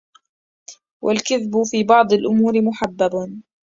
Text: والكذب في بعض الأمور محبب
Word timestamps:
والكذب 1.03 1.63
في 1.63 1.83
بعض 1.83 2.13
الأمور 2.13 2.61
محبب 2.61 3.41